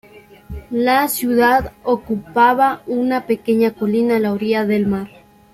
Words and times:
La 0.71 1.07
ciudad 1.09 1.73
ocupaba 1.83 2.81
una 2.87 3.27
pequeña 3.27 3.69
colina 3.69 4.15
a 4.15 4.19
la 4.19 4.33
orilla 4.33 4.65
del 4.65 4.87
mar. 4.87 5.09